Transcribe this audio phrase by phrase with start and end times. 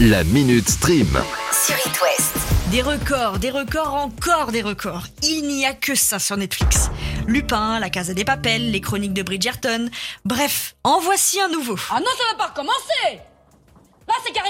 [0.00, 1.08] La Minute Stream.
[1.52, 2.34] sur It West.
[2.70, 5.02] Des records, des records, encore des records.
[5.22, 6.88] Il n'y a que ça sur Netflix.
[7.26, 9.90] Lupin, La Casa des Papels, les chroniques de Bridgerton.
[10.24, 11.76] Bref, en voici un nouveau.
[11.90, 13.20] Ah non, ça va pas recommencer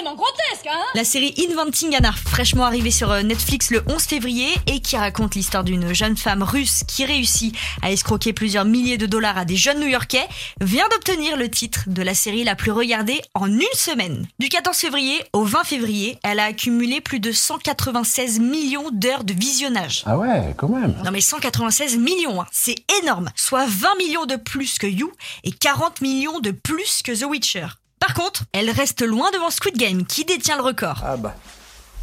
[0.00, 4.48] carrément grotesque, hein La série Inventing Anna, fraîchement arrivée sur euh, Netflix le 11 février
[4.66, 9.06] et qui raconte l'histoire d'une jeune femme russe qui réussit à escroquer plusieurs milliers de
[9.06, 10.26] dollars à des jeunes New-Yorkais,
[10.60, 14.26] vient d'obtenir le titre de la série la plus regardée en une semaine.
[14.38, 19.34] Du 14 février au 20 février, elle a accumulé plus de 196 millions d'heures de
[19.34, 20.02] visionnage.
[20.06, 20.94] Ah ouais, quand même.
[21.04, 25.12] Non mais 196 millions, hein, c'est énorme, soit 20 millions de plus que You
[25.44, 27.66] et 40 millions de plus que The Witcher.
[28.10, 31.00] Par contre, elle reste loin devant Squid Game qui détient le record.
[31.04, 31.32] Ah bah,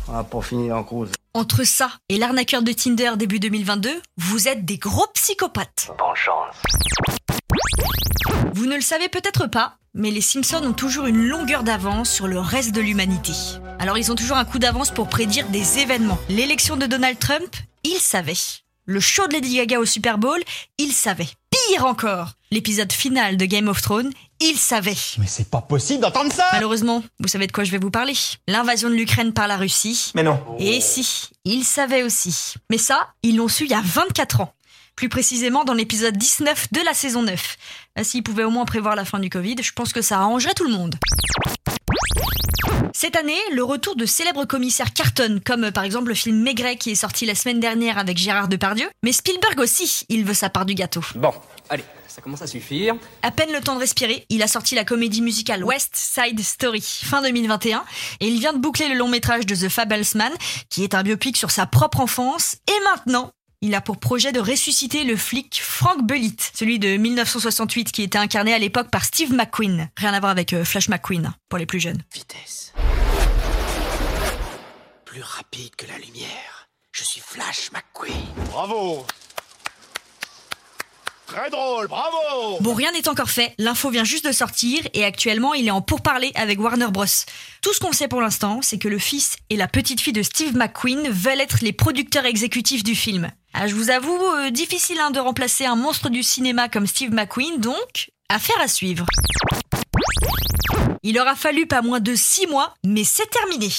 [0.08, 1.12] on va pas finir en cause.
[1.34, 5.92] Entre ça et l'arnaqueur de Tinder début 2022, vous êtes des gros psychopathes.
[6.00, 6.56] Bonne chance.
[8.54, 12.28] Vous ne le savez peut-être pas, mais les Simpsons ont toujours une longueur d'avance sur
[12.28, 13.34] le reste de l'humanité.
[13.78, 16.20] Alors ils ont toujours un coup d'avance pour prédire des événements.
[16.30, 18.62] L'élection de Donald Trump, ils savaient.
[18.86, 20.40] Le show de Lady Gaga au Super Bowl,
[20.77, 21.27] ils savaient.
[21.68, 24.96] Pire encore, l'épisode final de Game of Thrones, ils savaient.
[25.18, 28.13] Mais c'est pas possible d'entendre ça Malheureusement, vous savez de quoi je vais vous parler.
[28.48, 30.12] L'invasion de l'Ukraine par la Russie.
[30.15, 30.40] Mais non.
[30.59, 32.54] Et si, ils savaient aussi.
[32.70, 34.54] Mais ça, ils l'ont su il y a 24 ans.
[34.96, 37.57] Plus précisément dans l'épisode 19 de la saison 9.
[37.96, 40.54] Ah, S'ils pouvaient au moins prévoir la fin du Covid, je pense que ça arrangerait
[40.54, 40.96] tout le monde.
[42.93, 46.77] Cette année, le retour de célèbres commissaires cartonne, comme euh, par exemple le film Maigret
[46.77, 48.88] qui est sorti la semaine dernière avec Gérard Depardieu.
[49.04, 51.02] Mais Spielberg aussi, il veut sa part du gâteau.
[51.15, 51.34] Bon,
[51.70, 52.96] allez, ça commence à suffire.
[53.21, 56.82] À peine le temps de respirer, il a sorti la comédie musicale West Side Story
[56.82, 57.84] fin 2021
[58.20, 60.32] et il vient de boucler le long métrage de The Fablesman
[60.70, 64.40] qui est un biopic sur sa propre enfance et maintenant il a pour projet de
[64.40, 69.34] ressusciter le flic Frank Bullitt, celui de 1968 qui était incarné à l'époque par Steve
[69.34, 69.90] McQueen.
[69.97, 72.02] Rien à voir avec euh, Flash McQueen pour les plus jeunes.
[72.13, 72.74] Vitesse.
[75.08, 76.68] Plus rapide que la lumière.
[76.91, 78.13] Je suis Flash McQueen.
[78.52, 79.06] Bravo
[81.26, 85.54] Très drôle, bravo Bon, rien n'est encore fait, l'info vient juste de sortir et actuellement
[85.54, 87.06] il est en pourparlers avec Warner Bros.
[87.62, 90.24] Tout ce qu'on sait pour l'instant, c'est que le fils et la petite fille de
[90.24, 93.31] Steve McQueen veulent être les producteurs exécutifs du film.
[93.54, 97.14] Ah, je vous avoue, euh, difficile hein, de remplacer un monstre du cinéma comme Steve
[97.14, 99.06] McQueen, donc affaire à suivre.
[101.02, 103.70] Il aura fallu pas moins de 6 mois, mais c'est terminé.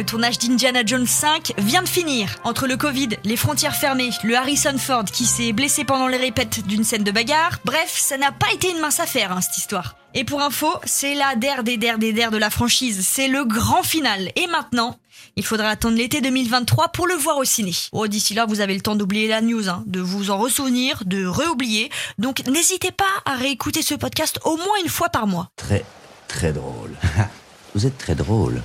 [0.00, 2.36] Le tournage d'Indiana Jones 5 vient de finir.
[2.44, 6.66] Entre le Covid, les frontières fermées, le Harrison Ford qui s'est blessé pendant les répètes
[6.66, 9.96] d'une scène de bagarre, bref, ça n'a pas été une mince affaire, hein, cette histoire.
[10.14, 13.44] Et pour info, c'est la der des der des der de la franchise, c'est le
[13.44, 14.32] grand final.
[14.36, 14.98] Et maintenant,
[15.36, 17.74] il faudra attendre l'été 2023 pour le voir au ciné.
[17.92, 21.02] Oh, d'ici là, vous avez le temps d'oublier la news, hein, de vous en ressouvenir,
[21.04, 21.90] de réoublier.
[22.16, 25.50] Donc n'hésitez pas à réécouter ce podcast au moins une fois par mois.
[25.56, 25.84] Très,
[26.26, 26.96] très drôle.
[27.74, 28.62] Vous êtes très drôle.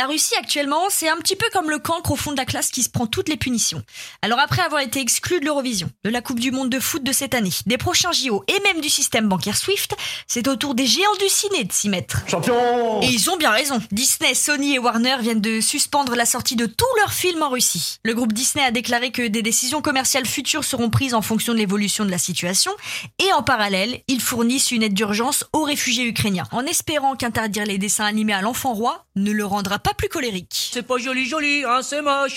[0.00, 2.70] La Russie actuellement, c'est un petit peu comme le cancre au fond de la classe
[2.70, 3.82] qui se prend toutes les punitions.
[4.22, 7.12] Alors après avoir été exclu de l'Eurovision, de la Coupe du Monde de foot de
[7.12, 9.94] cette année, des prochains JO et même du système bancaire SWIFT,
[10.26, 12.22] c'est au tour des géants du ciné de s'y mettre.
[12.26, 13.78] Champion Et ils ont bien raison.
[13.92, 17.98] Disney, Sony et Warner viennent de suspendre la sortie de tous leurs films en Russie.
[18.02, 21.58] Le groupe Disney a déclaré que des décisions commerciales futures seront prises en fonction de
[21.58, 22.72] l'évolution de la situation
[23.18, 27.76] et en parallèle, ils fournissent une aide d'urgence aux réfugiés ukrainiens en espérant qu'interdire les
[27.76, 30.70] dessins animés à l'enfant roi ne le rendra pas plus colérique.
[30.72, 32.36] C'est pas joli joli, hein, c'est moche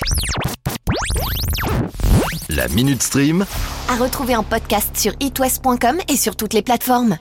[2.50, 3.46] La Minute Stream.
[3.90, 7.18] À retrouver en podcast sur itwest.com et sur toutes les plateformes.